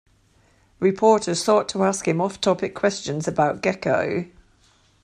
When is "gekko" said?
3.61-4.31